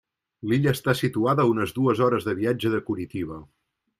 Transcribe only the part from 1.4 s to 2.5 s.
a unes dues hores de